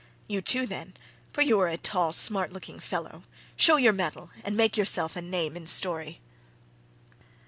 You 0.25 0.41
too, 0.41 0.65
then—for 0.65 1.43
you 1.43 1.59
are 1.59 1.67
a 1.67 1.77
tall 1.77 2.11
smart 2.11 2.51
looking 2.51 2.79
fellow—show 2.79 3.75
your 3.77 3.93
mettle 3.93 4.31
and 4.43 4.57
make 4.57 4.75
yourself 4.75 5.15
a 5.15 5.21
name 5.21 5.55
in 5.55 5.67
story." 5.67 6.19